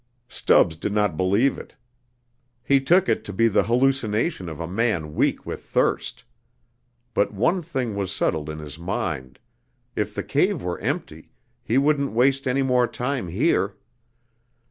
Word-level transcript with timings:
Stubbs 0.29 0.77
did 0.77 0.93
not 0.93 1.15
believe 1.15 1.59
it. 1.59 1.75
He 2.63 2.81
took 2.81 3.07
it 3.07 3.23
to 3.25 3.31
be 3.31 3.47
the 3.47 3.61
hallucination 3.61 4.49
of 4.49 4.59
a 4.59 4.67
man 4.67 5.13
weak 5.13 5.45
with 5.45 5.63
thirst. 5.63 6.23
But 7.13 7.31
one 7.35 7.61
thing 7.61 7.93
was 7.93 8.11
settled 8.11 8.49
in 8.49 8.57
his 8.57 8.79
mind: 8.79 9.37
if 9.95 10.15
the 10.15 10.23
cave 10.23 10.63
were 10.63 10.79
empty, 10.79 11.29
he 11.63 11.77
wouldn't 11.77 12.13
waste 12.13 12.47
any 12.47 12.63
more 12.63 12.87
time 12.87 13.27
here. 13.27 13.75